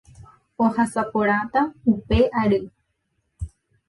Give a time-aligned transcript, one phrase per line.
[0.63, 2.59] ohasaporãta upe ary